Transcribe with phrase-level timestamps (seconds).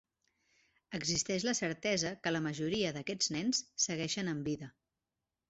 [0.99, 4.73] Existeix la certesa que la majoria d'aquests nens segueixen amb vida.